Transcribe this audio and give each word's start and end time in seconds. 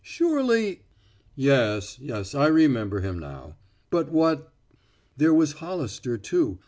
Surely" 0.03 0.81
"Yes, 1.35 1.99
I 2.33 2.47
remember 2.47 3.01
him 3.01 3.19
now. 3.19 3.57
But 3.91 4.09
what" 4.11 4.51
"There 5.17 5.31
was 5.31 5.51
Hollister, 5.61 6.17
too. 6.17 6.57